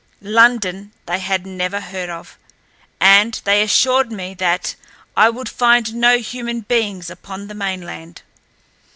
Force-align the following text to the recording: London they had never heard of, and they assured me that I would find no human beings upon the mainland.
London 0.23 0.93
they 1.05 1.19
had 1.19 1.45
never 1.45 1.79
heard 1.79 2.09
of, 2.09 2.39
and 2.99 3.39
they 3.43 3.61
assured 3.61 4.11
me 4.11 4.33
that 4.33 4.73
I 5.15 5.29
would 5.29 5.47
find 5.47 5.93
no 5.93 6.17
human 6.17 6.61
beings 6.61 7.11
upon 7.11 7.47
the 7.47 7.53
mainland. 7.53 8.23